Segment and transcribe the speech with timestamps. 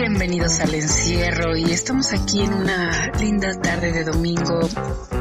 [0.00, 4.58] Bienvenidos al encierro y estamos aquí en una linda tarde de domingo.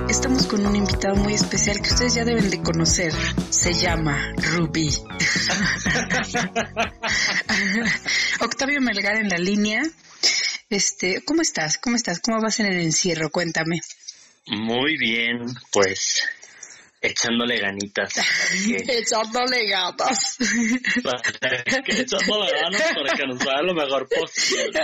[0.08, 3.12] Estamos con un invitado muy especial que ustedes ya deben de conocer.
[3.50, 4.90] Se llama Ruby.
[8.40, 9.82] Octavio Melgar en la línea.
[10.70, 11.78] Este, ¿cómo estás?
[11.78, 12.22] ¿Cómo estás?
[12.22, 13.32] ¿Cómo vas en el encierro?
[13.32, 13.82] Cuéntame.
[14.48, 16.24] Muy bien, pues
[17.02, 18.14] echándole ganitas.
[18.88, 20.38] echándole ganas.
[21.86, 24.82] echándole ganas para que nos vaya lo mejor posible.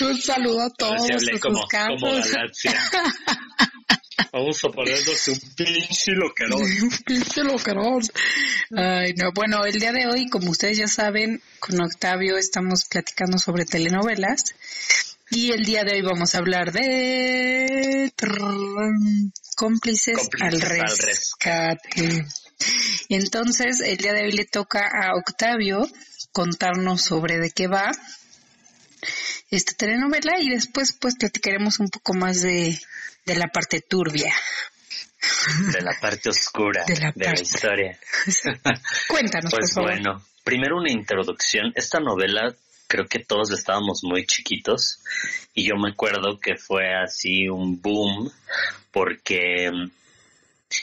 [0.00, 1.06] Un saludo a todos.
[1.40, 2.74] como, como galaxia.
[4.32, 6.62] Vamos a ponernos un pinche loquerón.
[6.82, 8.02] un pinche loquerón.
[8.76, 9.32] Ay, no.
[9.32, 14.54] Bueno, el día de hoy, como ustedes ya saben, con Octavio estamos platicando sobre telenovelas.
[15.30, 18.12] Y el día de hoy vamos a hablar de
[19.60, 22.24] cómplices, al, rescate.
[23.08, 25.86] Y entonces el día de hoy le toca a Octavio
[26.32, 27.92] contarnos sobre de qué va
[29.50, 32.80] esta telenovela y después pues platicaremos un poco más de,
[33.26, 34.34] de la parte turbia.
[35.72, 37.98] De la parte oscura de la, historia.
[39.08, 39.90] Cuéntanos, pues por favor.
[39.90, 41.70] bueno, primero una introducción.
[41.74, 42.56] Esta novela
[42.90, 45.00] creo que todos estábamos muy chiquitos
[45.54, 48.30] y yo me acuerdo que fue así un boom
[48.90, 49.70] porque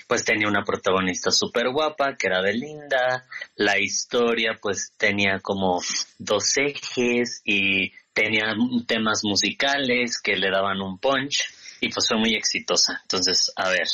[0.08, 5.82] pues tenía una protagonista súper guapa que era Belinda, la historia pues tenía como
[6.18, 8.56] dos ejes y tenía
[8.88, 11.44] temas musicales que le daban un punch
[11.82, 13.00] y pues fue muy exitosa.
[13.04, 13.88] Entonces, a ver,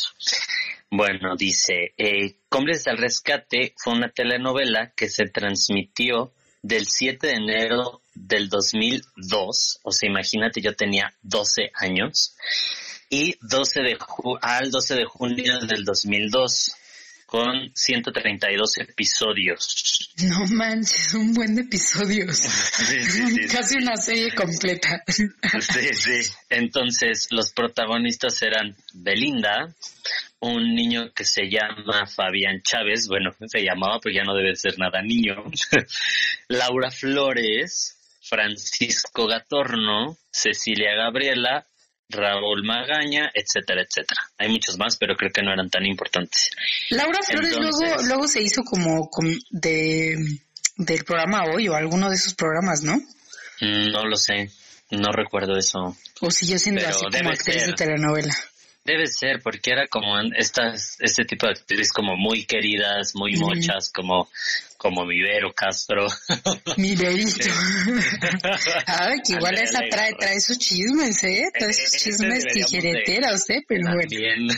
[0.89, 8.02] bueno, dice, eh, del Rescate fue una telenovela que se transmitió del 7 de enero
[8.15, 12.35] del 2002, o sea, imagínate, yo tenía 12 años,
[13.09, 13.97] y 12 de
[14.41, 16.73] al 12 de junio del 2002
[17.33, 20.13] con 132 episodios.
[20.21, 22.41] No manches, un buen de episodios.
[23.51, 25.03] Casi una serie completa.
[25.07, 25.25] Sí,
[25.93, 26.31] sí.
[26.49, 29.73] Entonces, los protagonistas eran Belinda,
[30.41, 34.77] un niño que se llama Fabián Chávez, bueno, se llamaba, pero ya no debe ser
[34.77, 35.43] nada niño.
[36.49, 37.97] Laura Flores,
[38.33, 41.67] Francisco Gatorno, Cecilia Gabriela,
[42.09, 44.21] Raúl Magaña, etcétera, etcétera.
[44.39, 46.49] Hay muchos más, pero creo que no eran tan importantes.
[46.89, 49.09] Laura Flores luego, luego se hizo como,
[49.51, 50.17] de
[50.77, 52.95] del programa Hoy o alguno de esos programas, ¿no?
[53.61, 54.49] Mm, no lo sé,
[54.89, 55.95] no recuerdo eso.
[56.21, 58.33] O si yo siendo así como actriz de telenovela.
[58.83, 63.91] Debe ser, porque era como estas, este tipo de actrices como muy queridas, muy mochas,
[63.93, 64.27] como,
[64.83, 66.07] como mi Vero Castro.
[66.77, 67.47] Mi Verito.
[68.85, 71.49] Ay, que igual esa trae, trae sus chismes, ¿eh?
[71.57, 73.63] Trae sus chismes tijereteras, ¿eh?
[73.65, 74.09] Pero bueno.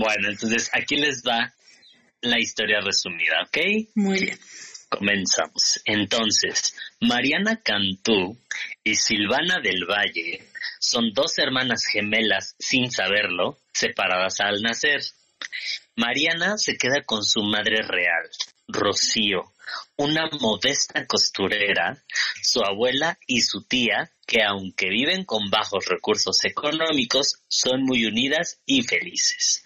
[0.00, 1.54] bueno, entonces aquí les va
[2.22, 3.58] la historia resumida, ¿ok?
[3.94, 4.38] Muy bien.
[4.88, 5.80] Comenzamos.
[5.84, 8.36] Entonces, Mariana Cantú
[8.82, 10.42] y Silvana del Valle
[10.80, 15.02] son dos hermanas gemelas sin saberlo, separadas al nacer.
[15.94, 18.28] Mariana se queda con su madre real,
[18.66, 19.52] Rocío,
[19.96, 22.02] una modesta costurera,
[22.42, 28.60] su abuela y su tía, que aunque viven con bajos recursos económicos, son muy unidas
[28.66, 29.62] y felices.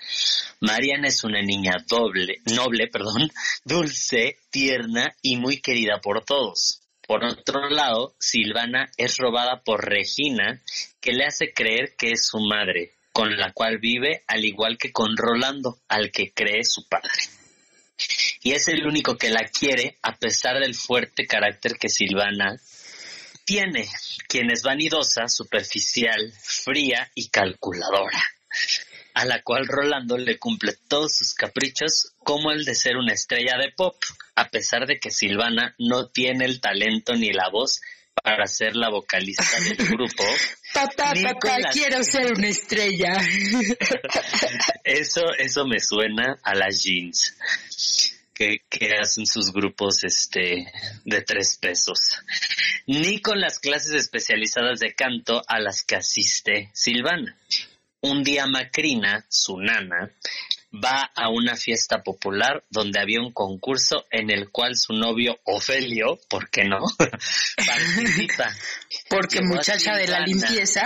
[0.60, 3.30] Mariana es una niña doble, noble, perdón,
[3.64, 6.82] dulce, tierna y muy querida por todos.
[7.06, 10.60] Por otro lado, Silvana es robada por Regina,
[11.00, 14.92] que le hace creer que es su madre, con la cual vive al igual que
[14.92, 17.37] con Rolando, al que cree su padre.
[18.48, 22.58] Y es el único que la quiere a pesar del fuerte carácter que Silvana
[23.44, 23.86] tiene,
[24.26, 28.22] quien es vanidosa, superficial, fría y calculadora
[29.12, 33.58] a la cual Rolando le cumple todos sus caprichos como el de ser una estrella
[33.58, 33.96] de pop,
[34.34, 37.82] a pesar de que Silvana no tiene el talento ni la voz
[38.14, 40.24] para ser la vocalista del grupo.
[40.72, 43.20] Papá, papá, quiero ser una estrella.
[44.84, 47.34] eso, eso me suena a las jeans.
[48.38, 48.62] Que,
[49.00, 50.72] hacen sus grupos este
[51.04, 52.12] de tres pesos.
[52.86, 57.36] Ni con las clases especializadas de canto a las que asiste Silvana.
[58.00, 60.12] Un día Macrina, su nana,
[60.72, 66.18] va a una fiesta popular donde había un concurso en el cual su novio Ofelio,
[66.28, 66.78] ¿por qué no?
[67.66, 68.54] participa.
[69.08, 70.82] Porque muchacha de la limpieza.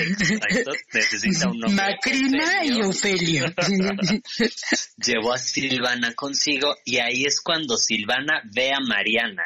[0.00, 1.82] Exacto, necesita un nombre.
[1.82, 3.46] Macrina y Ofelio.
[4.96, 9.44] Llevó a Silvana consigo y ahí es cuando Silvana ve a Mariana,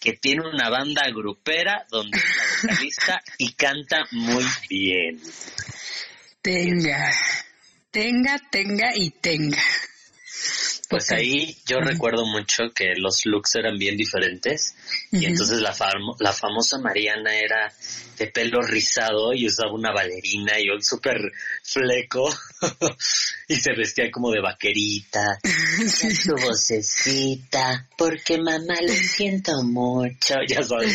[0.00, 5.20] que tiene una banda grupera donde es la vocalista y canta muy bien.
[6.40, 7.10] Tenga,
[7.94, 9.62] tenga, tenga y tenga.
[10.90, 14.74] Pues ahí yo recuerdo mucho que los looks eran bien diferentes
[15.10, 15.74] y entonces la,
[16.18, 17.72] la famosa Mariana era
[18.16, 21.16] de pelo rizado y usaba una balerina y un súper
[21.62, 22.32] fleco
[23.48, 25.38] y se vestía como de vaquerita.
[26.22, 30.94] Su vocecita, porque mamá le siento mucho, ya sabes.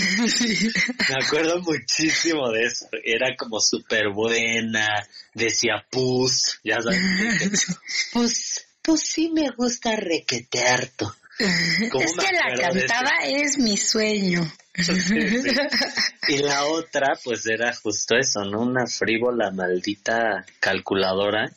[1.10, 2.88] Me acuerdo muchísimo de eso.
[3.04, 4.88] Era como súper buena,
[5.34, 7.00] decía pus, ya sabes.
[8.14, 11.16] Pues, pues sí me gusta requetearto.
[11.40, 14.52] Es que la cantaba es mi sueño.
[16.28, 18.62] Y la otra, pues era justo eso, ¿no?
[18.62, 21.52] Una frívola, maldita calculadora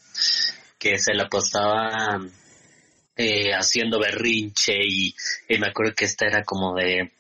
[0.79, 2.19] que se la apostaba
[3.17, 5.14] eh, haciendo berrinche y,
[5.58, 7.12] me acuerdo que esta era como de...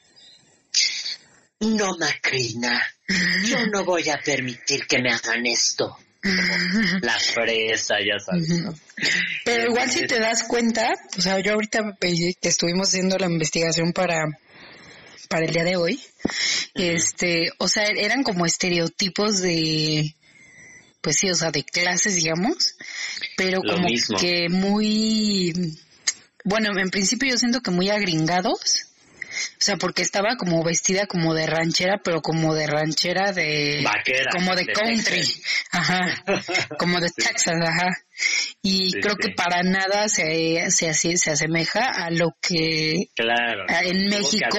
[1.60, 2.80] No, Macrina,
[3.44, 5.98] yo no voy a permitir que me hagan esto.
[6.22, 8.74] La fresa, ya sabes, ¿no?
[9.44, 13.92] Pero igual si te das cuenta, o sea, yo ahorita que estuvimos haciendo la investigación
[13.92, 14.26] para
[15.28, 16.00] para el día de hoy.
[16.74, 20.14] Este, o sea, eran como estereotipos de
[21.00, 22.76] pues sí, o sea, de clases, digamos,
[23.36, 23.88] pero como
[24.20, 25.76] que muy
[26.44, 28.91] bueno, en principio yo siento que muy agringados
[29.58, 33.84] o sea, porque estaba como vestida como de ranchera, pero como de ranchera de...
[34.32, 35.22] Como de, country.
[35.70, 36.24] Ajá.
[36.78, 37.88] Como de Texas, ajá.
[38.62, 44.58] Y creo que para nada se, se, se asemeja a lo que claro, en México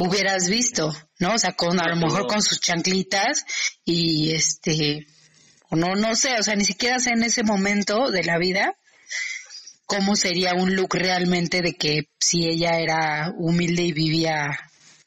[0.00, 1.34] hubieras visto, ¿no?
[1.34, 3.44] O sea, con a lo mejor con sus chanclitas
[3.84, 5.06] y este,
[5.70, 8.74] no, no sé, o sea, ni siquiera sé en ese momento de la vida
[9.96, 14.58] cómo sería un look realmente de que si ella era humilde y vivía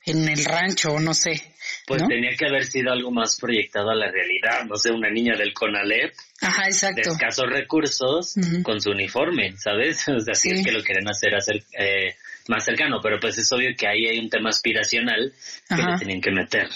[0.06, 1.42] en el rancho o no sé.
[1.88, 5.36] Pues tenía que haber sido algo más proyectado a la realidad, no sé, una niña
[5.36, 7.02] del CONALEP Ajá, exacto.
[7.02, 10.08] de escasos recursos con su uniforme, ¿sabes?
[10.16, 12.16] O sea, si es que lo quieren hacer, hacer eh,
[12.48, 15.34] más cercano, pero pues es obvio que ahí hay un tema aspiracional
[15.68, 16.70] que le tenían que meter.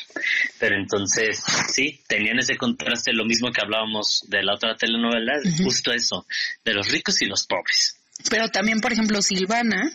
[0.59, 5.33] Pero entonces, sí, tenían ese contraste, lo mismo que hablábamos de la otra telenovela,
[5.63, 6.25] justo eso,
[6.65, 7.98] de los ricos y los pobres.
[8.29, 9.89] Pero también, por ejemplo, Silvana,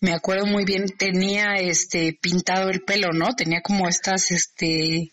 [0.00, 3.34] me acuerdo muy bien, tenía este pintado el pelo, ¿no?
[3.34, 5.12] Tenía como estas, este,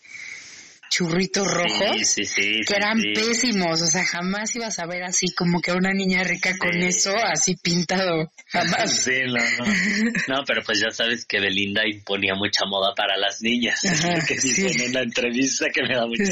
[0.90, 5.92] churritos rojos que eran pésimos, o sea, jamás ibas a ver así como que una
[5.92, 9.04] niña rica con eso así pintado, jamás.
[9.04, 9.72] Sí, no, no.
[10.28, 13.80] No, pero pues ya sabes que Belinda imponía mucha moda para las niñas,
[14.28, 16.24] que dice en una entrevista que me da mucha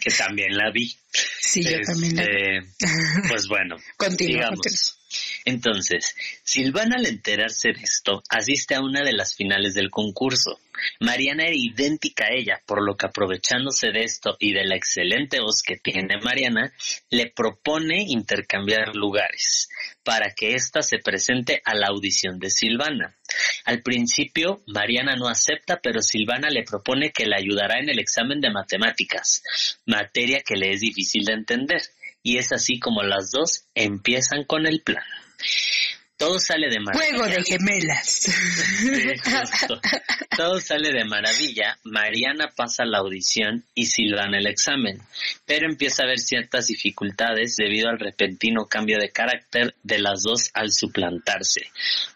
[0.00, 0.96] que también la vi.
[1.40, 2.30] Sí, yo también la vi.
[2.30, 3.76] Este, pues bueno,
[4.18, 5.00] digamos.
[5.44, 10.58] Entonces, Silvana al enterarse de esto, asiste a una de las finales del concurso.
[11.00, 15.40] Mariana era idéntica a ella, por lo que aprovechándose de esto y de la excelente
[15.40, 16.72] voz que tiene Mariana,
[17.10, 19.68] le propone intercambiar lugares
[20.02, 23.16] para que ésta se presente a la audición de Silvana.
[23.64, 28.40] Al principio, Mariana no acepta, pero Silvana le propone que le ayudará en el examen
[28.40, 29.42] de matemáticas,
[29.86, 31.82] materia que le es difícil de entender
[32.22, 35.04] y es así como las dos empiezan con el plan.
[36.24, 37.18] Todo sale de maravilla.
[37.18, 38.34] Juego de gemelas.
[40.36, 41.76] Todo sale de maravilla.
[41.84, 45.02] Mariana pasa la audición y Silvana el examen,
[45.44, 50.50] pero empieza a haber ciertas dificultades debido al repentino cambio de carácter de las dos
[50.54, 51.70] al suplantarse,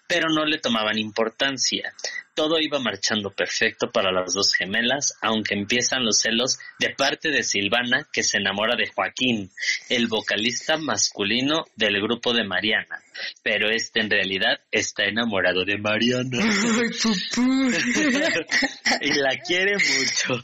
[0.07, 1.93] pero no le tomaban importancia.
[2.35, 7.43] Todo iba marchando perfecto para las dos gemelas, aunque empiezan los celos de parte de
[7.43, 9.51] Silvana, que se enamora de Joaquín,
[9.91, 13.03] el vocalista masculino del grupo de Mariana.
[13.43, 16.39] Pero este en realidad está enamorado de Mariana.
[19.01, 20.43] y la quiere mucho.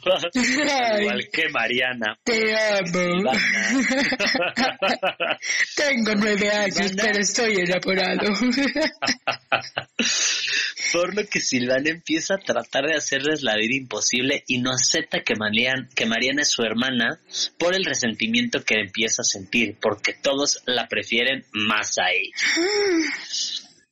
[0.99, 2.17] Igual que Mariana.
[2.23, 3.31] Te amo.
[5.75, 8.33] Tengo nueve años, pero estoy enamorado.
[10.91, 15.21] Por lo que Silvana empieza a tratar de hacerles la vida imposible y no acepta
[15.21, 17.19] que Mariana, que Mariana es su hermana
[17.57, 22.33] por el resentimiento que empieza a sentir, porque todos la prefieren más a ella.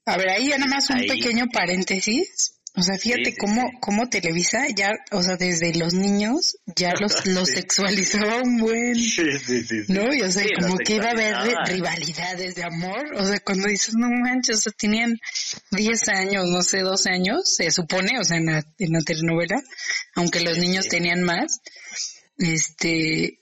[0.05, 2.53] A ver, ahí ya nada más un pequeño paréntesis.
[2.75, 7.49] O sea, fíjate cómo, cómo Televisa ya, o sea, desde los niños ya los, los
[7.49, 8.95] sexualizaba un buen.
[8.95, 9.83] Sí, sí, sí.
[9.89, 10.11] ¿No?
[10.11, 11.35] Y o sea, como que iba a haber
[11.67, 13.13] rivalidades de amor.
[13.15, 15.19] O sea, cuando dices, no manches, o sea, tenían
[15.71, 19.61] 10 años, no sé, 12 años, se supone, o sea, en la, en la telenovela,
[20.15, 21.61] aunque los niños tenían más.
[22.39, 23.37] Este,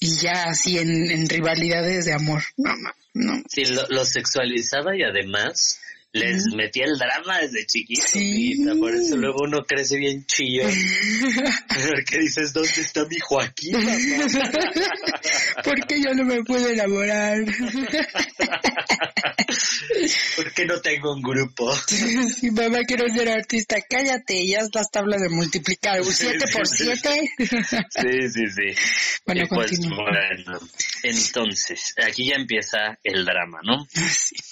[0.00, 2.42] y ya así en, en rivalidades de amor.
[2.56, 3.42] No, no, no.
[3.48, 5.80] Sí, lo, lo sexualizaba y además
[6.12, 10.64] les metía el drama desde chiquito, por eso luego uno crece bien chillo.
[11.68, 13.74] Porque dices, ¿dónde está mi Joaquín?
[15.64, 17.38] Porque yo no me puedo enamorar.
[20.36, 21.74] ¿Por qué no tengo un grupo?
[21.86, 23.76] Sí, mamá, quiero ser artista.
[23.88, 26.00] Cállate, ya es las tablas de multiplicar.
[26.00, 27.32] ¿Un 7 por 7?
[27.38, 29.20] Sí, sí, sí.
[29.26, 30.58] Bueno, pues bueno,
[31.02, 33.86] entonces, aquí ya empieza el drama, ¿no?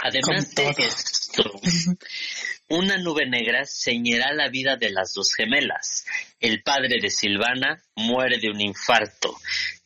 [0.00, 1.60] Además Con de esto,
[2.68, 6.04] una nube negra señala la vida de las dos gemelas.
[6.38, 9.36] El padre de Silvana muere de un infarto,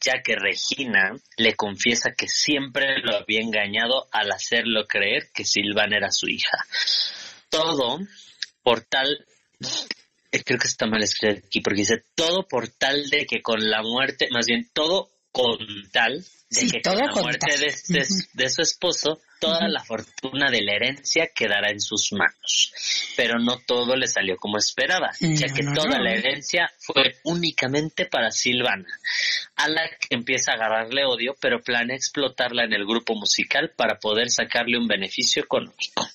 [0.01, 5.97] ya que Regina le confiesa que siempre lo había engañado al hacerlo creer que Silvana
[5.97, 6.59] era su hija.
[7.49, 8.01] Todo
[8.63, 9.27] por tal
[10.33, 13.69] eh, creo que está mal escrito aquí porque dice todo por tal de que con
[13.69, 15.59] la muerte, más bien todo con
[15.93, 18.05] tal de Sí, que todo con la muerte de, este-
[18.35, 22.73] de su esposo, toda la fortuna de la herencia quedará en sus manos.
[23.17, 26.05] Pero no todo le salió como esperaba, ya No, que no, toda no.
[26.05, 28.87] la herencia fue únicamente para Silvana,
[29.57, 33.99] a la que empieza a agarrarle odio, pero planea explotarla en el grupo musical para
[33.99, 36.07] poder sacarle un beneficio económico.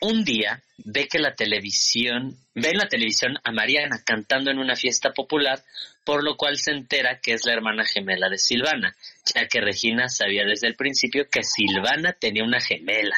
[0.00, 4.76] Un día ve que la televisión, ve en la televisión a Mariana cantando en una
[4.76, 5.62] fiesta popular,
[6.04, 8.96] por lo cual se entera que es la hermana gemela de Silvana,
[9.34, 13.16] ya que Regina sabía desde el principio que Silvana tenía una gemela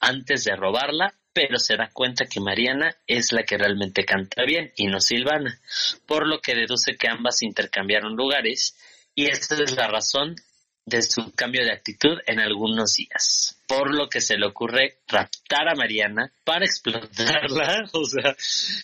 [0.00, 4.72] antes de robarla, pero se da cuenta que Mariana es la que realmente canta bien
[4.76, 5.58] y no Silvana,
[6.06, 8.76] por lo que deduce que ambas intercambiaron lugares
[9.14, 10.36] y esta es la razón
[10.84, 15.68] de su cambio de actitud en algunos días, por lo que se le ocurre raptar
[15.68, 18.34] a Mariana para explotarla, o sea,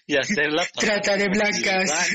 [0.06, 1.90] y hacerla Trata de blancas.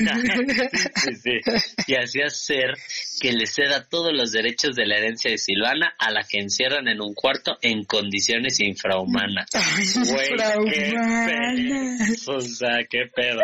[1.00, 2.74] Sí, sí, y así hacer
[3.20, 6.86] que le ceda todos los derechos de la herencia de Silvana a la que encierran
[6.88, 9.48] en un cuarto en condiciones infrahumanas.
[9.52, 10.28] Ay, Güey,
[10.72, 10.92] qué
[11.26, 12.36] pedo.
[12.36, 13.42] O sea, qué pedo.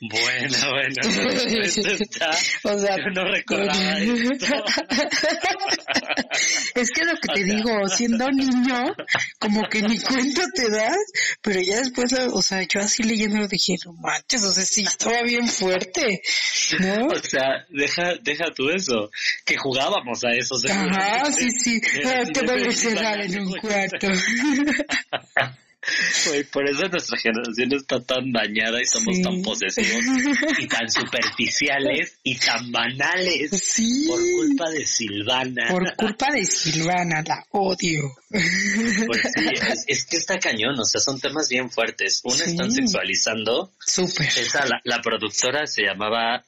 [0.00, 2.30] Bueno, bueno, esto está...
[2.64, 4.64] O sea, Yo no recordaba esto.
[6.74, 8.94] es que lo que te digo, siendo niño,
[9.38, 10.96] como que ni cuenta te das,
[11.42, 15.22] pero ya después, o sea, yo así leyéndolo dije, no manches, o sea, sí, estaba
[15.22, 16.22] bien fuerte,
[16.80, 17.06] ¿no?
[17.16, 19.10] O sea, deja, deja tú eso,
[19.44, 20.54] que jugábamos a eso.
[20.68, 24.08] Ajá, sí, sí, te voy a encerrar en un cuarto.
[26.52, 29.22] Por eso nuestra generación está tan dañada y somos Sí.
[29.22, 30.04] tan posesivos
[30.58, 35.68] y tan superficiales y tan banales Sí, por culpa de Silvana.
[35.70, 38.02] por culpa de Silvana, la odio.
[38.28, 42.20] Pues sí, es, es que está cañón, o sea, son temas bien fuertes.
[42.24, 42.50] Una Sí.
[42.50, 44.26] están sexualizando, Súper.
[44.26, 46.44] esa, la, la productora se llamaba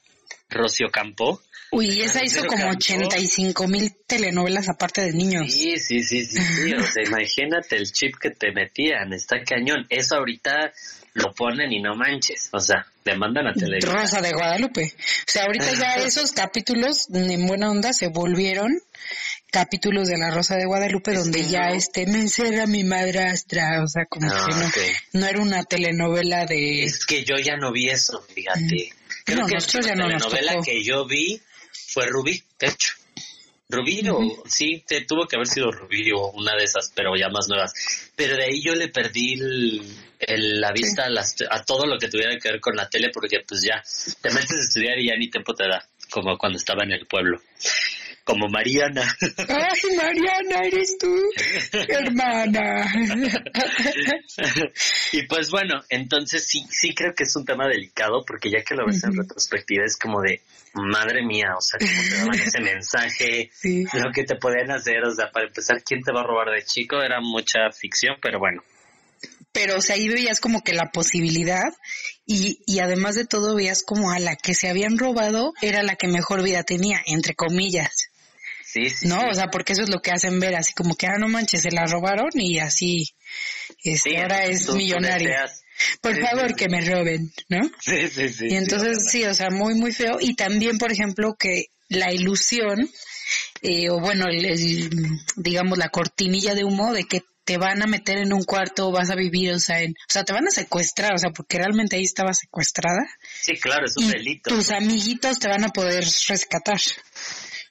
[0.49, 1.41] Rocío Campo.
[1.71, 2.77] Uy, esa hizo como cantó.
[2.77, 5.51] 85 mil telenovelas aparte de niños.
[5.53, 9.85] Sí, sí, sí, sí, sí, o sea, imagínate el chip que te metían, está cañón.
[9.89, 10.71] Eso ahorita
[11.13, 13.93] lo ponen y no manches, o sea, te mandan a televisión.
[13.95, 14.93] Rosa de Guadalupe.
[14.95, 18.79] O sea, ahorita ya esos capítulos en buena onda se volvieron
[19.51, 21.73] capítulos de la Rosa de Guadalupe Es donde ya no.
[21.75, 24.81] este me encerra mi madrastra, o sea, como Ah, que
[25.13, 28.93] no, no era una telenovela de Es que yo ya no vi eso, fíjate.
[29.25, 29.41] Creo Mm.
[29.41, 31.41] No, que la nosotros ya última no nos telenovela que yo vi
[31.99, 32.93] fue Rubí, de hecho.
[33.71, 37.29] Rubí o sí, te, tuvo que haber sido Rubí o una de esas, pero ya
[37.29, 37.71] más nuevas.
[38.15, 41.99] Pero de ahí yo le perdí el- el- la vista a, las, a todo lo
[41.99, 43.83] que tuviera que ver con la tele porque pues ya
[44.21, 47.05] te metes a estudiar y ya ni tiempo te da, como cuando estaba en el
[47.05, 47.39] pueblo.
[48.29, 49.01] Como Mariana.
[49.47, 51.11] Ay, Mariana, eres tú,
[51.87, 52.93] hermana.
[55.11, 58.75] y pues bueno, entonces sí, sí creo que es un tema delicado porque ya que
[58.75, 60.41] lo ves en retrospectiva es como de,
[60.75, 63.85] madre mía, o sea, como te daban ese mensaje, Sí.
[63.93, 66.63] lo que te podían hacer, o sea, para empezar, ¿quién te va a robar de
[66.63, 67.01] chico?
[67.01, 68.61] Era mucha ficción, pero bueno.
[69.51, 71.73] Pero, o sea, ahí veías como que la posibilidad
[72.27, 75.95] y, y además de todo veías como a la que se habían robado era la
[75.95, 78.11] que mejor vida tenía, entre comillas.
[78.71, 79.07] Sí, sí.
[79.07, 79.27] No, sí.
[79.31, 81.61] o sea, porque eso es lo que hacen ver, así como que, ah, no manches,
[81.63, 83.15] se la robaron y así,
[83.83, 85.41] este, Sí, ahora es tú- tú millonaria.
[85.43, 85.61] deseas-
[86.01, 87.61] Por sí, favor, que me roben, ¿no?
[87.79, 88.47] Sí, sí, sí.
[88.49, 90.17] Y entonces, sí, o sea, muy, muy feo.
[90.19, 92.89] Y también, por ejemplo, que la ilusión,
[93.61, 94.89] eh, o bueno, el- el,
[95.37, 99.09] digamos, la cortinilla de humo de que te van a meter en un cuarto, vas
[99.09, 101.95] a vivir, o sea, en, o sea, te van a secuestrar, o sea, porque realmente
[101.95, 103.01] ahí estaba secuestrada.
[103.41, 104.49] Sí, claro, es un y delito.
[104.51, 106.79] tus amiguitos te van a poder rescatar.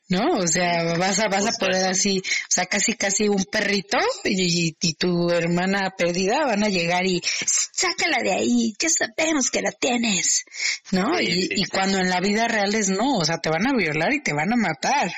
[0.08, 0.38] ¿No?
[0.38, 4.74] O sea, vas a, vas a poder así, o sea, casi casi un perrito y,
[4.80, 9.72] y tu hermana perdida van a llegar y sácala de ahí, ya sabemos que la
[9.72, 10.44] tienes,
[10.92, 11.18] ¿no?
[11.18, 11.70] Sí, y, sí, y sí.
[11.70, 14.32] cuando en la vida real es no, o sea, te van a violar y te
[14.32, 15.12] van a matar.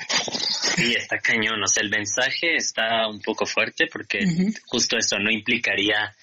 [0.75, 1.61] Sí, está cañón.
[1.63, 4.19] O sea, el mensaje está un poco fuerte porque
[4.65, 6.15] justo eso no implicaría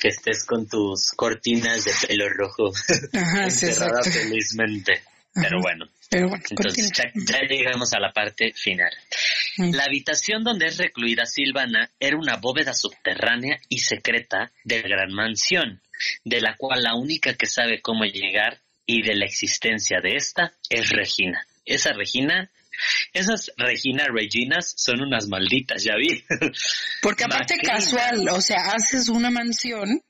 [0.00, 2.72] que estés con tus cortinas de pelo rojo
[3.12, 5.02] Ajá, encerrada felizmente.
[5.34, 8.92] Pero bueno, Pero bueno, entonces ya llegamos a la parte final.
[9.56, 15.12] La habitación donde es recluida Silvana era una bóveda subterránea y secreta de la gran
[15.12, 15.82] mansión,
[16.22, 20.52] de la cual la única que sabe cómo llegar y de la existencia de esta
[20.70, 21.44] es Regina.
[21.64, 22.48] Esa Regina
[23.12, 26.24] esas Regina Reginas son unas malditas, ya vi.
[27.02, 30.00] Porque aparte casual, o sea, haces una mansión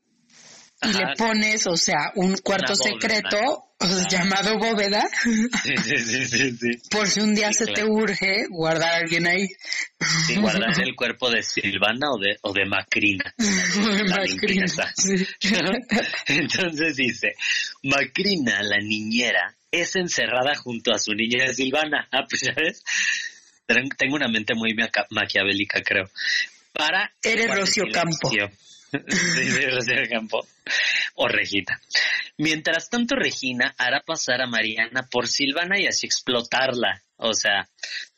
[0.87, 3.65] y le pones, o sea, un cuarto secreto
[4.09, 5.07] llamado bóveda.
[5.23, 6.27] Sí, sí,
[6.57, 9.47] sí, Por si un día se te urge guardar a alguien ahí.
[10.27, 13.35] Sí, guardar el cuerpo de Silvana o de, o de Macrina.
[14.09, 14.67] Macrina.
[16.27, 17.35] Entonces dice,
[17.83, 22.09] Macrina, la niñera, es encerrada junto a su niña Silvana.
[22.13, 22.83] Ah, pues ya ves.
[23.67, 24.77] Tengo una mente muy
[25.11, 26.05] maquiavélica, creo.
[26.73, 28.31] Para Eres Rocio Campo.
[30.11, 30.47] Campo
[31.15, 31.81] o Regina.
[32.37, 37.03] Mientras tanto, Regina hará pasar a Mariana por Silvana y así explotarla.
[37.17, 37.69] O sea,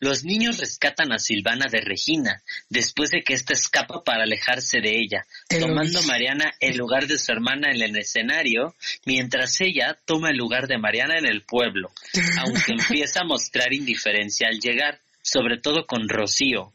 [0.01, 4.99] los niños rescatan a Silvana de Regina después de que ésta escapa para alejarse de
[4.99, 5.27] ella,
[5.61, 10.67] tomando Mariana el lugar de su hermana en el escenario, mientras ella toma el lugar
[10.67, 11.93] de Mariana en el pueblo,
[12.39, 16.73] aunque empieza a mostrar indiferencia al llegar, sobre todo con Rocío,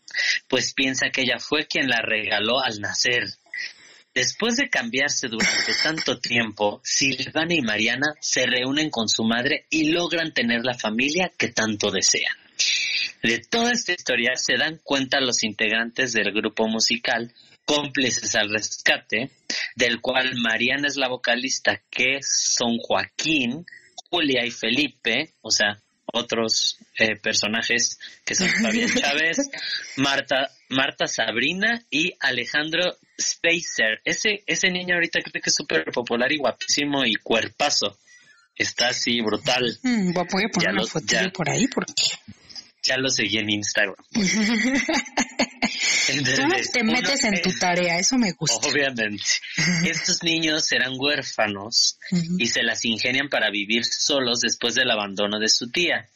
[0.47, 3.23] pues piensa que ella fue quien la regaló al nacer.
[4.13, 9.91] Después de cambiarse durante tanto tiempo, Silvana y Mariana se reúnen con su madre y
[9.91, 12.35] logran tener la familia que tanto desean.
[13.23, 17.33] De toda esta historia se dan cuenta los integrantes del grupo musical
[17.65, 19.31] cómplices al rescate,
[19.75, 23.65] del cual Mariana es la vocalista, que son Joaquín,
[24.09, 25.81] Julia y Felipe, o sea,
[26.13, 29.37] otros eh, personajes que son Fabián Chávez,
[29.97, 34.01] Marta, Marta Sabrina y Alejandro Spacer.
[34.03, 37.97] Ese, ese niño ahorita creo que es súper popular y guapísimo y cuerpazo.
[38.55, 39.77] Está así brutal.
[39.81, 41.93] Mm, voy a poner una foto por ahí porque
[42.83, 43.95] ya lo seguí en Instagram.
[46.09, 48.67] Entonces, te metes en tu tarea, eso me gusta.
[48.67, 49.23] Obviamente.
[49.85, 51.97] Estos niños serán huérfanos
[52.37, 56.09] y se las ingenian para vivir solos después del abandono de su tía.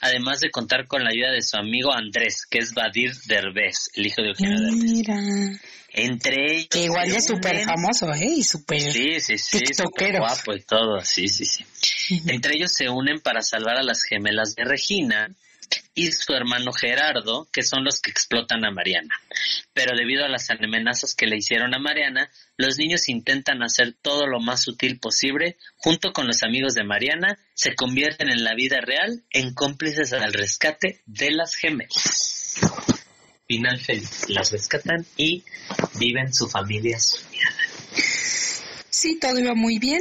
[0.00, 4.06] Además de contar con la ayuda de su amigo Andrés, que es Badir Derbez, el
[4.06, 5.16] hijo de Eugenio Mira.
[5.94, 6.68] Entre ellos.
[6.70, 8.36] Que igual es súper famoso, ¿eh?
[8.36, 8.80] Y súper.
[8.80, 9.60] Sí, sí, sí.
[10.18, 11.66] guapo y todo, sí, sí, sí.
[12.28, 15.34] Entre ellos se unen para salvar a las gemelas de Regina
[15.94, 19.14] y su hermano Gerardo, que son los que explotan a Mariana.
[19.72, 24.26] Pero debido a las amenazas que le hicieron a Mariana, los niños intentan hacer todo
[24.26, 28.80] lo más sutil posible, junto con los amigos de Mariana, se convierten en la vida
[28.80, 32.58] real en cómplices al rescate de las gemelas.
[33.46, 35.44] Final feliz, las rescatan y
[35.98, 37.58] viven su familia soñada.
[39.02, 40.00] Sí, todo iba muy bien.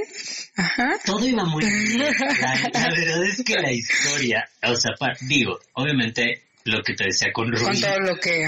[0.55, 0.93] Ajá.
[1.03, 1.97] Todo iba muy bien.
[1.97, 2.11] La,
[2.95, 7.63] verdad es que la historia, o sea, digo, obviamente lo que te decía con Rubí.
[7.63, 8.45] Con todo lo que.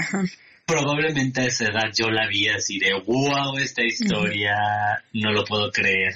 [0.66, 4.54] Probablemente a esa edad yo la vi así de wow, esta historia,
[5.12, 6.14] no lo puedo creer.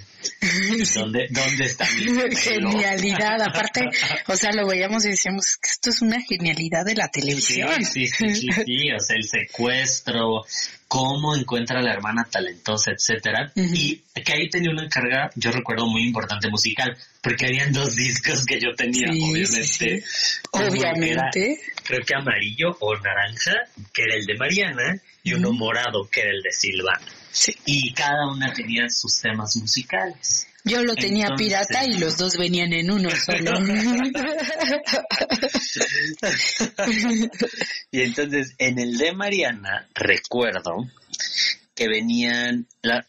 [0.95, 2.05] ¿Dónde, dónde está mi
[2.37, 3.89] Genialidad, aparte,
[4.27, 7.85] o sea, lo veíamos y decíamos que esto es una genialidad de la televisión.
[7.85, 10.45] Sí, sí, sí, sí, o sea, el secuestro,
[10.89, 13.53] cómo encuentra a la hermana talentosa, etcétera.
[13.55, 18.45] Y que ahí tenía una carga, yo recuerdo, muy importante musical, porque habían dos discos
[18.45, 20.03] que yo tenía, obviamente.
[20.51, 21.61] Obviamente.
[21.89, 23.55] Creo que amarillo o naranja,
[23.95, 27.01] que era el de Mariana, y uno morado, que era el de Silvana.
[27.65, 30.47] Y cada una tenía sus temas musicales.
[30.65, 33.59] Yo lo tenía pirata y los dos venían en uno solo.
[37.91, 40.87] y entonces en el de Mariana recuerdo
[41.75, 43.07] que venían la,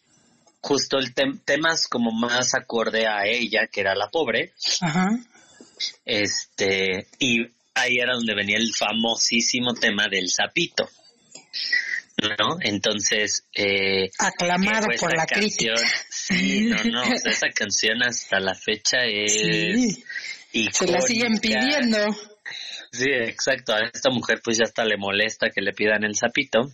[0.61, 4.53] justo el temas como más acorde a ella, que era la pobre.
[6.05, 7.45] Este, y
[7.81, 10.89] ahí era donde venía el famosísimo tema del sapito.
[12.21, 12.57] ¿no?
[12.61, 13.45] Entonces...
[13.53, 15.75] Eh, Aclamado por la crítica.
[16.09, 19.33] Sí, no, no, esa canción hasta la fecha es...
[19.33, 20.05] Sí.
[20.71, 22.07] Se la siguen pidiendo.
[22.91, 23.73] Sí, exacto.
[23.73, 26.71] A esta mujer pues ya hasta le molesta que le pidan el sapito.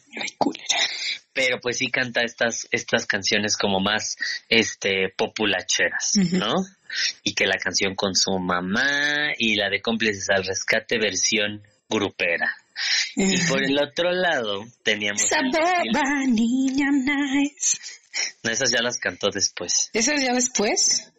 [1.35, 4.17] Pero pues sí canta estas, estas canciones como más
[4.49, 6.53] este populacheras, ¿no?
[7.23, 12.55] Y que la canción con su mamá y la de cómplices al rescate versión grupera.
[13.15, 15.23] Y por el otro lado teníamos...
[15.23, 15.41] Esa
[16.25, 17.77] niña nice.
[18.43, 19.89] No, esas ya las cantó después.
[19.93, 21.11] ¿Esas ya después?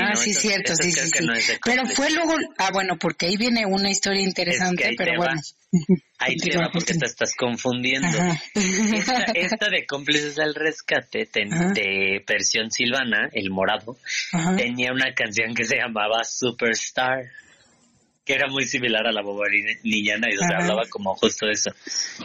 [0.00, 1.52] ah, sí, cierto, sí, sí, sí.
[1.64, 5.40] pero fue luego, ah, bueno, porque ahí viene una historia interesante, pero bueno.
[6.18, 8.18] Ahí te va porque te estás confundiendo.
[9.34, 13.96] Esta, de cómplices al rescate de versión silvana, el morado,
[14.56, 17.26] tenía una canción que se llamaba Superstar
[18.28, 19.22] que era muy similar a la
[19.84, 21.70] niñana y donde hablaba como justo eso,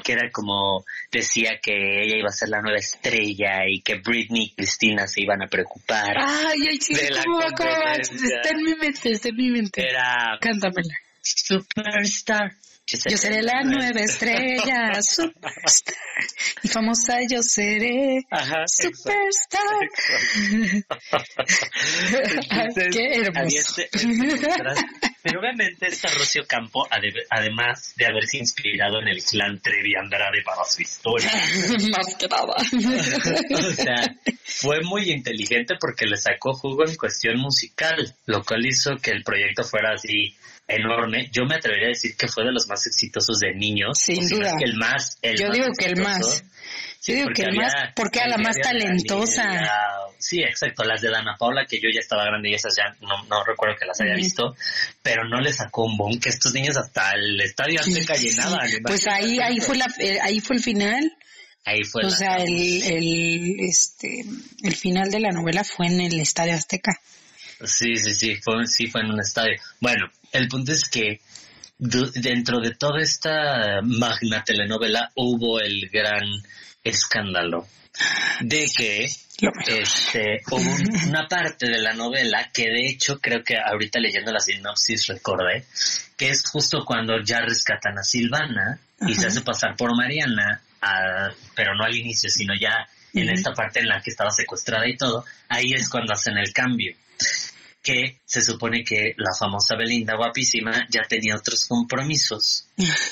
[0.03, 4.47] que era como decía que ella iba a ser la nueva estrella y que Britney
[4.47, 6.13] y Cristina se iban a preocupar.
[6.19, 7.93] Ay, ay, sí, ¿cómo va, cómo va?
[7.93, 9.81] Está en mi mente, está en mi mente.
[9.81, 10.37] Era...
[10.41, 10.93] Cántamela.
[11.21, 12.51] Superstar.
[12.85, 15.95] Yo seré la nueva estrella, superstar.
[16.63, 19.61] Y famosa yo seré, Ajá, superstar.
[22.91, 23.55] Qué hermoso.
[23.57, 23.89] Este,
[25.23, 26.85] pero obviamente esta Rocio Campo,
[27.29, 31.31] además de haberse inspirado en el clan Trevi Andrade para su historia.
[31.97, 32.55] Más que nada.
[32.55, 38.97] o sea, fue muy inteligente porque le sacó jugo en cuestión musical, lo cual hizo
[38.97, 40.35] que el proyecto fuera así
[40.67, 41.29] enorme.
[41.31, 43.97] Yo me atrevería a decir que fue de los más exitosos de niños.
[43.97, 44.55] Sin duda.
[44.59, 45.17] el más.
[45.21, 46.43] Yo digo que el más.
[47.05, 49.61] Yo digo que el más, porque era la más talentosa.
[50.17, 53.25] sí, exacto, las de Dana Paula, que yo ya estaba grande y esas ya no,
[53.25, 54.55] no recuerdo que las haya visto,
[55.01, 58.69] pero no le sacó un bon que estos niños hasta el estadio Azteca llenaban.
[58.85, 61.17] Pues ahí, ahí fue la, eh, ahí fue el final.
[61.65, 62.05] Ahí fue.
[62.05, 64.23] O sea, el, el, este,
[64.63, 66.93] el final de la novela fue en el estadio Azteca.
[67.65, 69.55] Sí, sí, sí, fue, sí fue en un estadio.
[69.81, 71.21] Bueno, el punto es que
[71.77, 76.23] dentro de toda esta magna telenovela hubo el gran
[76.83, 77.67] escándalo
[78.41, 83.99] de que este, hubo una parte de la novela que de hecho creo que ahorita
[83.99, 85.65] leyendo la sinopsis recordé
[86.17, 90.61] que es justo cuando ya rescatan a Silvana y se hace pasar por Mariana,
[91.55, 94.95] pero no al inicio, sino ya en esta parte en la que estaba secuestrada y
[94.95, 96.95] todo, ahí es cuando hacen el cambio
[97.83, 102.65] que se supone que la famosa Belinda guapísima ya tenía otros compromisos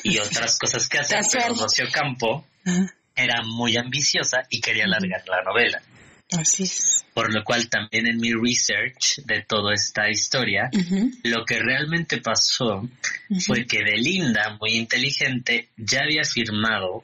[0.03, 2.45] y otras cosas que hacer, pero Rocío Campo
[3.13, 5.81] era muy ambiciosa y quería alargar la novela.
[6.31, 7.05] Así es.
[7.13, 10.69] Por lo cual también en mi research de toda esta historia,
[11.23, 12.87] lo que realmente pasó
[13.45, 17.03] fue que Belinda, muy inteligente, ya había firmado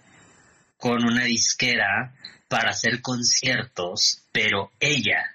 [0.78, 2.14] con una disquera
[2.48, 5.34] para hacer conciertos, pero ella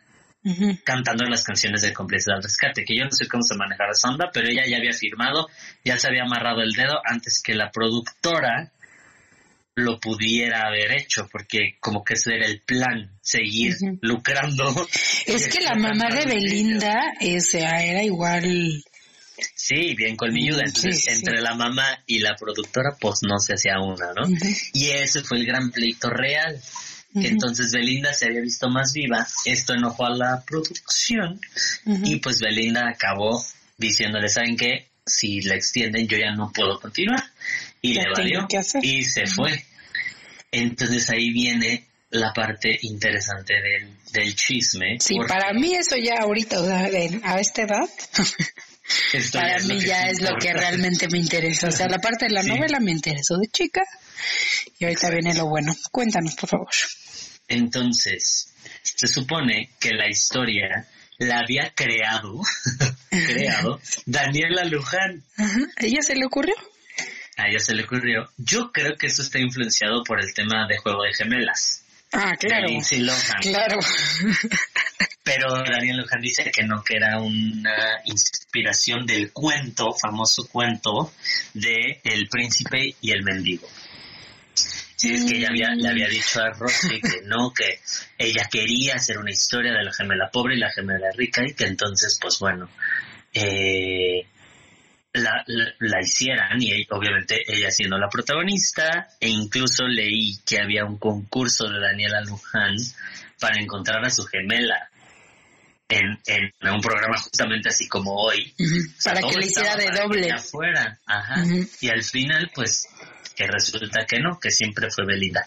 [0.85, 4.09] cantando las canciones de Cómplices del Rescate, que yo no sé cómo se manejaba esa
[4.09, 5.49] onda, pero ella ya había firmado,
[5.85, 8.73] ya se había amarrado el dedo antes que la productora
[9.75, 14.65] lo pudiera haber hecho, porque como que ese era el plan, seguir lucrando.
[15.27, 18.85] Es que la mamá de Belinda ese, era igual...
[19.55, 20.63] Sí, bien colmilluda.
[20.67, 24.29] Entonces, entre la mamá y la productora, pues no se hacía una, ¿no?
[24.73, 26.61] Y ese fue el gran pleito real.
[27.14, 31.38] Entonces Belinda se había visto más viva, esto enojó a la producción
[32.05, 33.44] y pues Belinda acabó
[33.77, 34.88] diciéndole, ¿saben qué?
[35.05, 37.22] Si la extienden yo ya no puedo continuar.
[37.81, 38.46] Y le valió
[38.81, 39.64] y se fue.
[40.53, 44.98] Entonces ahí viene la parte interesante del, del chisme.
[45.01, 46.88] Sí, para mí eso ya ahorita, o sea,
[47.25, 47.88] a esta edad,
[49.33, 51.68] para mí ya es lo que realmente me interesa.
[51.68, 53.83] O sea, la parte de la novela me interesó de chica
[54.79, 55.75] y ahorita viene lo bueno.
[55.90, 56.68] Cuéntanos, por favor.
[57.49, 60.87] Entonces, se supone que la historia
[61.19, 62.41] la había creado,
[63.11, 65.23] creado Daniela Luján.
[65.77, 66.55] ¿A ella se le ocurrió?
[67.37, 68.31] A ella se le ocurrió.
[68.37, 71.85] Yo creo que eso está influenciado por el tema de Juego de Gemelas.
[72.13, 72.69] Ah, claro.
[73.41, 73.79] Claro.
[75.25, 81.13] Pero Daniel Luján dice que no, que era una inspiración del cuento, famoso cuento,
[81.55, 83.69] de El príncipe y el mendigo.
[85.03, 87.81] Sí, es que ella había, le había dicho a Rosy que no, que
[88.17, 91.65] ella quería hacer una historia de la gemela pobre y la gemela rica y que
[91.65, 92.69] entonces, pues bueno,
[93.35, 94.25] eh,
[95.12, 95.45] la,
[95.81, 101.69] la, hicieran y obviamente ella siendo la protagonista e incluso leí que había un concurso
[101.69, 102.77] de Daniela Luján
[103.41, 104.88] para encontrar a su gemela
[105.88, 108.55] en, en un programa justamente así como hoy.
[109.03, 110.31] para que le hiciera de doble.
[110.31, 110.97] Afuera.
[111.07, 111.43] Ajá.
[111.81, 112.87] Y al final, pues
[113.35, 115.47] que resulta que no, que siempre fue Belinda.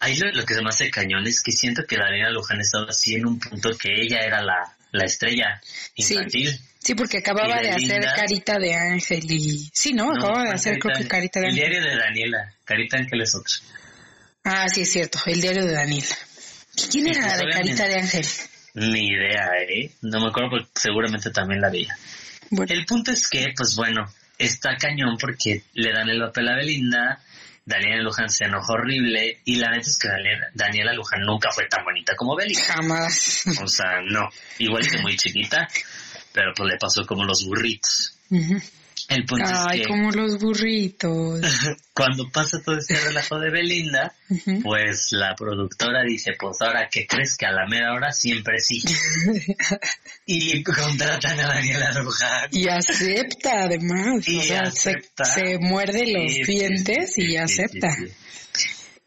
[0.00, 3.14] Ahí lo, que se me hace cañón es que siento que Daniela Luján estaba así
[3.14, 5.60] en un punto que ella era la, la estrella
[5.96, 6.56] infantil.
[6.78, 6.94] Sí.
[6.94, 9.68] porque acababa de hacer Carita de Ángel y...
[9.72, 10.12] Sí, ¿no?
[10.12, 11.64] acababa de hacer creo que Carita de Ángel.
[11.64, 12.54] El diario de Daniela.
[12.64, 13.54] Carita Ángel es otro.
[14.44, 15.18] Ah, sí, es cierto.
[15.26, 16.16] El diario de Daniela.
[16.90, 18.26] ¿Quién era la de Carita de Ángel?
[18.74, 19.90] Ni idea, ¿eh?
[20.02, 21.98] No me acuerdo porque seguramente también la veía.
[22.50, 24.06] El punto es que, pues bueno,
[24.38, 27.20] está cañón porque le dan el papel a Belinda,
[27.64, 30.08] Daniela Luján se enojó horrible y la neta es que
[30.54, 32.62] Daniela Luján nunca fue tan bonita como Belinda.
[32.64, 33.44] Jamás.
[33.62, 34.28] O sea, no.
[34.58, 35.68] Igual que muy chiquita,
[36.32, 38.16] pero pues le pasó como los burritos.
[39.08, 41.40] El punto Ay, es que como los burritos.
[41.94, 44.14] cuando pasa todo ese relajo de Belinda,
[44.62, 48.82] pues la productora dice, pues ahora que crees que a la mera hora siempre sí.
[50.26, 52.48] y contratan a Daniela Luján.
[52.52, 54.28] Y acepta además.
[54.28, 55.24] Y o sea, se- acepta.
[55.24, 57.88] Se, muerde los Sí, dientes sí, y sí, acepta.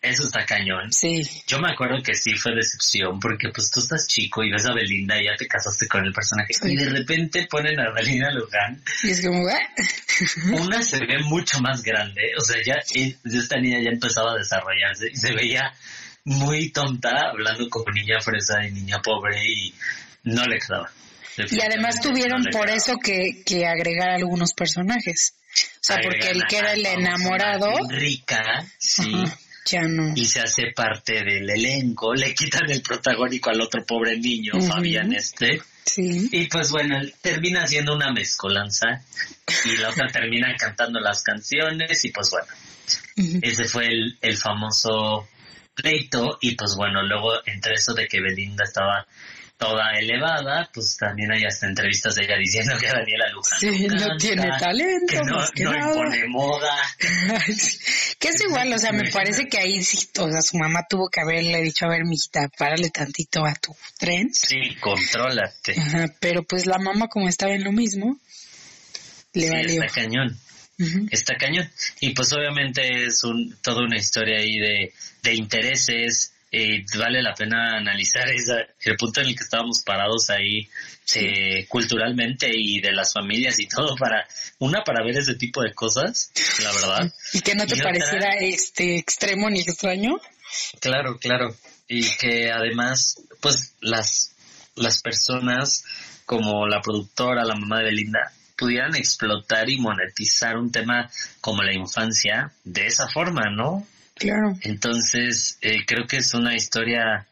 [0.02, 0.92] Eso está cañón.
[0.92, 1.22] Sí.
[1.46, 4.74] Yo me acuerdo que sí fue decepción porque pues tú estás chico y ves a
[4.74, 6.72] Belinda y ya te casaste con el personaje Sí.
[6.72, 8.82] y de repente ponen a Belinda Luján.
[9.04, 9.60] Y es como, "Ah".
[10.54, 14.38] Una se ve mucho más grande, o sea, ya eh, esta niña ya empezaba a
[14.38, 15.72] desarrollarse y se veía
[16.24, 19.74] muy tonta hablando como niña fresa y niña pobre y
[20.24, 20.90] no le quedaba.
[21.50, 22.78] Y además tuvieron No por quedaba.
[22.78, 25.34] eso que, que agregar algunos personajes.
[25.54, 29.12] O sea, porque el que era el enamorado, Rica, sí.
[29.26, 30.14] ajá, ya no.
[30.16, 34.68] y se hace parte del elenco, le quitan el protagónico al otro pobre niño, Ujú.
[34.68, 36.30] Fabián este, Sí.
[36.32, 39.02] y pues bueno, termina haciendo una mezcolanza
[39.66, 42.48] y la otra termina cantando las canciones y pues bueno,
[43.42, 45.28] ese fue el, el famoso
[45.74, 49.08] pleito y pues bueno, luego entre eso de que Belinda estaba
[49.62, 53.96] toda elevada, pues también hay hasta entrevistas de ella diciendo que Daniela Luján Sí, no
[53.96, 55.90] canta, tiene talento, que no, más que no nada.
[55.92, 56.76] impone moda.
[58.20, 61.10] que es igual, o sea, me parece que ahí sí, o sea, su mamá tuvo
[61.10, 64.34] que haberle dicho, a ver, mijita, párale tantito a tu tren.
[64.34, 65.80] Sí, contrólate.
[65.80, 68.18] Ajá, pero pues la mamá, como estaba en lo mismo,
[69.34, 69.84] le Sí, valió.
[69.84, 70.40] está cañón.
[70.80, 71.08] Ujú.
[71.12, 71.70] está cañón.
[72.00, 76.31] Y pues obviamente es un, toda una historia ahí de, de intereses.
[76.52, 80.68] Eh, vale la pena analizar esa, el punto en el que estábamos parados ahí
[81.16, 84.28] eh, culturalmente y de las familias y todo para
[84.60, 87.14] una para ver ese tipo de cosas, la verdad.
[87.34, 90.20] Y que no te Y otra- pareciera este extremo ni extraño.
[90.80, 91.56] Claro, claro.
[91.88, 94.36] Y que además, pues las,
[94.76, 95.84] las personas
[96.26, 101.10] como la productora, la mamá de Belinda, pudieran explotar y monetizar un tema
[101.42, 103.86] como la infancia de esa forma, ¿no?
[104.22, 104.56] Claro.
[104.62, 107.26] Entonces, eh, creo que es una historia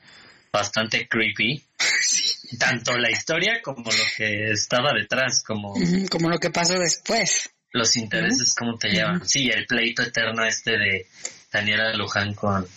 [0.51, 1.63] bastante creepy.
[2.59, 5.75] Tanto la historia como lo que estaba detrás, como
[6.09, 7.51] Como lo que pasó después.
[7.71, 9.27] los intereses, cómo te llevan.
[9.27, 11.05] Sí, el pleito eterno este de
[11.53, 12.69] Daniela Luján con, Con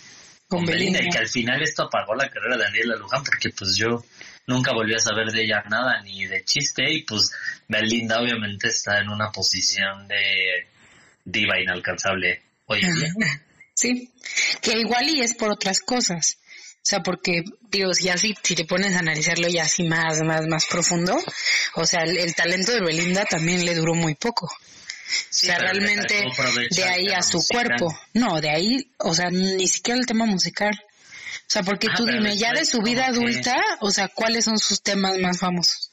[0.47, 1.07] con Belinda, Belinda.
[1.07, 4.03] y que al final esto apagó la carrera de Daniela Luján porque pues yo
[4.45, 7.31] nunca volví a saber de ella nada ni de chiste y pues
[7.67, 10.67] Belinda obviamente está en una posición de
[11.25, 13.13] diva inalcanzable hoy en día.
[13.73, 14.11] Sí,
[14.61, 16.37] que igual y es por otras cosas.
[16.77, 18.09] O sea, porque, digo, si,
[18.43, 21.17] si te pones a analizarlo ya así más, más, más profundo,
[21.75, 24.51] o sea, el, el talento de Belinda también le duró muy poco.
[25.29, 26.23] Sí, o sea, realmente
[26.71, 27.67] de ahí a su musical.
[27.67, 27.99] cuerpo.
[28.13, 30.73] No, de ahí, o sea, ni siquiera el tema musical.
[30.75, 34.45] O sea, porque Ah, tú dime, ya de su vida que- adulta, o sea, ¿cuáles
[34.45, 35.91] son sus temas más famosos?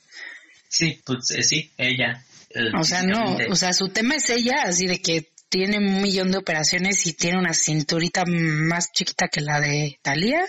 [0.68, 2.24] Sí, pues eh, sí, ella.
[2.50, 6.00] eh, O sea, no, o sea, su tema es ella, así de que tiene un
[6.00, 10.46] millón de operaciones y tiene una cinturita más chiquita que la de Talía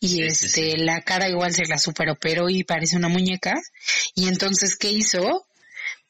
[0.00, 0.76] y Sí, este sí.
[0.76, 3.54] la cara igual se la superoperó y parece una muñeca.
[4.14, 5.46] Y entonces qué hizo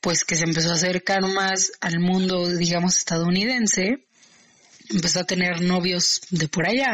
[0.00, 4.06] pues que se empezó a acercar más al mundo digamos estadounidense.
[4.88, 6.92] Empezó a tener novios de por allá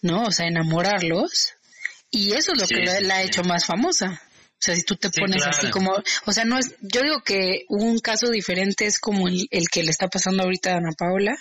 [0.00, 1.52] no o sea enamorarlos.
[2.10, 4.20] Y eso es lo que la- la ha hecho más famosa
[4.62, 5.58] o sea, si tú te Sí, pones claro.
[5.58, 5.92] así como,
[6.24, 9.82] o sea, no es, yo digo que un caso diferente es como el, el que
[9.82, 11.36] le está pasando ahorita a Ana Paola,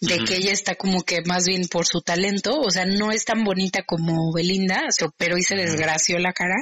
[0.00, 3.26] de que ella está como que más bien por su talento, o sea, no es
[3.26, 6.56] tan bonita como Belinda, o sea, pero hoy se desgració la cara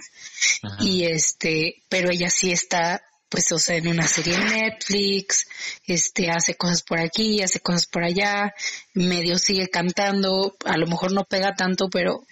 [0.81, 5.47] y este, pero ella sí está pues o sea en una serie en Netflix,
[5.87, 8.53] este hace cosas por aquí, hace cosas por allá,
[8.95, 12.25] medio sigue cantando, a lo mejor no pega tanto, pero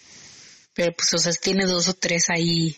[0.74, 2.76] pero pues o sea tiene dos o tres ahí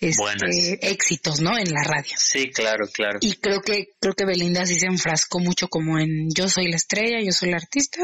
[0.00, 1.56] este, éxitos, ¿no?
[1.58, 2.12] En la radio.
[2.16, 3.18] Sí, claro, claro.
[3.22, 6.76] Y creo que creo que Belinda sí se enfrascó mucho como en yo soy la
[6.76, 8.00] estrella, yo soy la artista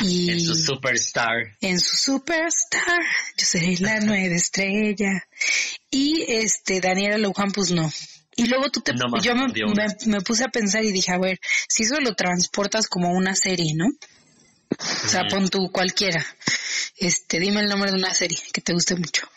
[0.00, 1.56] y En su superstar.
[1.60, 3.00] en su superstar,
[3.36, 5.26] yo soy la nueva estrella.
[5.90, 7.92] Y este Daniela Luján pues no.
[8.36, 11.18] Y luego tú te No yo me, me- me puse a pensar y dije, a
[11.18, 13.86] ver, si eso lo transportas como una serie, ¿no?
[15.04, 16.24] O sea, pon tú cualquiera.
[16.96, 19.28] Este, dime el nombre de una serie que te guste mucho.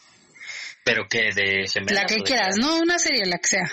[0.84, 2.04] Pero que de gemelas.
[2.04, 3.72] La que quieras, no, una serie, la que sea.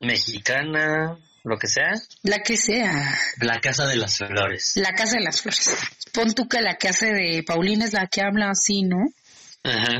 [0.00, 1.92] Mexicana, lo que sea.
[2.22, 3.18] La que sea.
[3.38, 4.72] La Casa de las Flores.
[4.76, 5.76] La Casa de las Flores.
[6.12, 9.12] Pon tú que la que hace de Paulina es la que habla así, ¿no?
[9.62, 9.98] Ajá.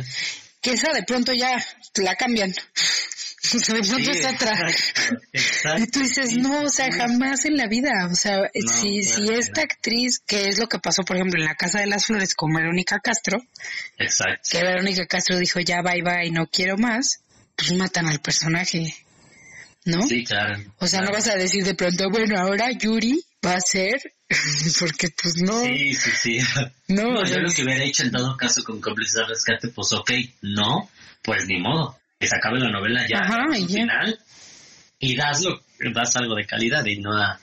[0.61, 1.63] Que esa de pronto ya
[1.97, 2.55] la cambian.
[3.51, 4.71] Pronto Sí, está otra.
[4.71, 5.85] exacto, Y exacto.
[5.93, 8.09] tú dices, no, o sea, jamás en la vida.
[8.11, 11.39] O sea, No, si, claro si esta actriz, que es lo que pasó, por ejemplo,
[11.41, 13.39] en la Casa de las Flores con Verónica Castro,
[13.99, 14.49] Exacto.
[14.51, 17.21] que Verónica Castro dijo, ya bye bye, no quiero más,
[17.57, 18.95] pues matan al personaje.
[19.85, 20.01] ¿no?
[20.07, 20.59] Sí, claro.
[20.79, 24.01] O sea, no vas a decir de pronto, bueno, ahora Yuri va a ser,
[24.81, 25.61] porque pues no.
[25.63, 26.39] Sí, sí, sí.
[26.89, 30.11] No, yo lo que hubiera hecho en todo caso con cómplices de rescate, pues ok,
[30.41, 30.89] no,
[31.23, 31.99] pues ni modo.
[32.25, 33.81] Que se acabe la novela ya Ajá, al ya.
[33.83, 34.19] final
[34.99, 35.61] y das, lo,
[35.93, 37.39] das algo de calidad y no a...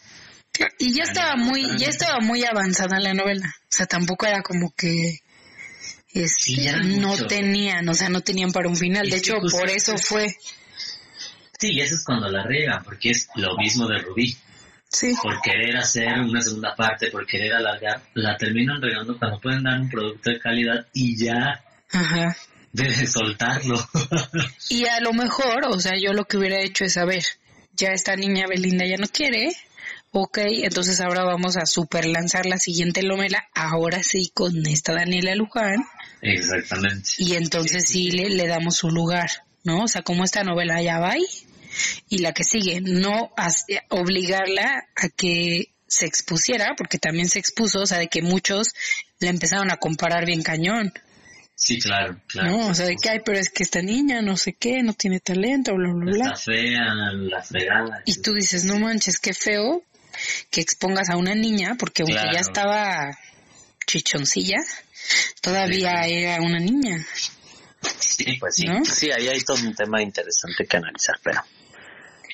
[0.80, 3.46] Y ya estaba muy, ya estaba muy avanzada la novela.
[3.48, 5.20] O sea, tampoco era como que
[6.14, 6.68] este, Sí,
[7.00, 9.10] no tenían, o sea, no tenían para un final.
[9.10, 10.28] De hecho, por eso eso es- fue.
[11.60, 14.36] Sí, y eso es cuando la riegan, porque es lo mismo de Rubí.
[14.90, 15.14] Sí.
[15.22, 19.80] Por querer hacer una segunda parte, por querer alargar, la terminan regando cuando pueden dar
[19.80, 21.64] un producto de calidad y ya
[21.94, 22.36] Ajá.
[22.74, 23.78] Deben soltarlo.
[24.70, 27.24] Y a lo mejor, o sea, yo lo que hubiera hecho es, a ver,
[27.74, 29.56] ya esta niña Belinda ya no quiere,
[30.12, 35.36] ok, entonces ahora vamos a super lanzar la siguiente novela, ahora sí con esta Daniela
[35.36, 35.84] Luján,
[36.22, 37.10] Exactamente.
[37.18, 39.30] y entonces sí le, le damos su lugar,
[39.64, 39.84] ¿no?
[39.84, 41.26] O sea, como esta novela ya va ahí,
[42.10, 47.82] y la que sigue, no as- obligarla a que se expusiera, porque también se expuso,
[47.82, 48.74] o sea, de que muchos
[49.20, 50.94] la empezaron a comparar bien cañón.
[51.64, 52.50] Sí, claro, claro.
[52.50, 54.94] No, o sea, de que, ay, pero es que esta niña no sé qué, no
[54.94, 56.26] tiene talento, bla, bla, bla.
[56.26, 58.02] Está fea, la fregada.
[58.06, 59.84] Y tú dices, no manches, qué feo
[60.50, 62.32] que expongas a una niña, porque aunque Claro.
[62.34, 63.18] ya estaba
[63.86, 64.58] chichoncilla,
[65.42, 67.06] todavía era una niña,
[68.00, 68.66] Sí, pues sí.
[68.66, 68.84] ¿no?
[68.86, 71.44] Sí, ahí hay todo un tema interesante que analizar, pero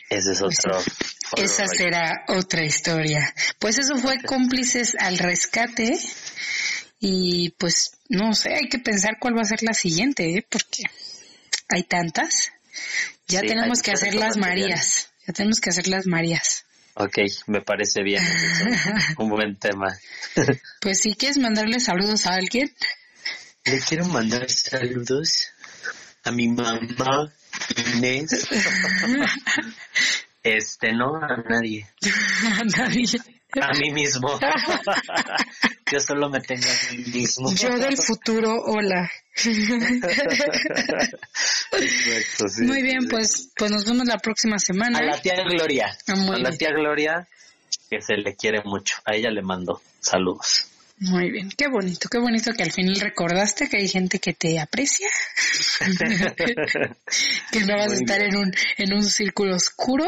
[0.09, 0.77] ese es otro.
[0.77, 1.77] otro Esa rollo.
[1.77, 3.33] será otra historia.
[3.59, 5.97] Pues eso fue cómplices al rescate
[6.99, 10.45] y pues no sé, hay que pensar cuál va a ser la siguiente, ¿eh?
[10.49, 10.83] porque
[11.69, 12.51] hay tantas.
[13.27, 14.37] Ya Sí, tenemos que hacer las.
[14.37, 16.65] Marías, ya tenemos que hacer las Marías.
[16.95, 18.23] Ok, me parece bien.
[19.17, 19.95] un buen tema.
[20.81, 22.73] Pues si quieres mandarle saludos a alguien,
[23.65, 25.49] Le quiero mandar saludos
[26.23, 27.31] a mi mamá
[27.95, 28.47] Inés.
[30.43, 31.85] Este, no a nadie.
[32.43, 33.05] a nadie.
[33.59, 34.39] A mí mismo.
[35.91, 37.53] Yo solo me tengo a mí mismo.
[37.53, 39.09] Yo del futuro, hola.
[41.71, 43.07] Exacto, sí, Muy bien, sí.
[43.09, 44.99] pues, pues nos vemos la próxima semana.
[44.99, 45.97] A la tía Gloria.
[46.07, 46.57] Ah, muy a la bien.
[46.57, 47.27] tía Gloria,
[47.89, 48.97] que se le quiere mucho.
[49.05, 50.65] A ella le mando saludos.
[50.99, 54.59] Muy bien, qué bonito, qué bonito que al final recordaste que hay gente que te
[54.59, 55.07] aprecia,
[57.51, 60.05] que no vas a estar en un en un círculo oscuro.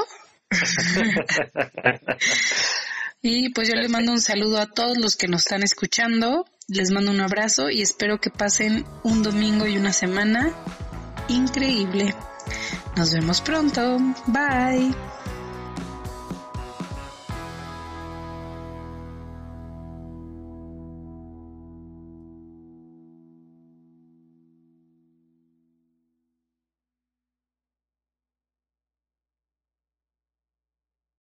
[3.21, 6.91] y pues yo les mando un saludo a todos los que nos están escuchando, les
[6.91, 10.53] mando un abrazo y espero que pasen un domingo y una semana
[11.27, 12.15] increíble.
[12.95, 14.93] Nos vemos pronto, bye.